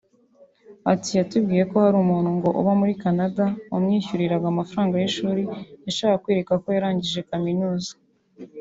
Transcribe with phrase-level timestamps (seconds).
[0.91, 5.43] Ati “Yatubwiye ko hari umuntu ngo uba muri Canada wamwishyuriraga amafaranga y’ishuri
[5.85, 7.91] yashakaga kwereka ko yarangije kaminuza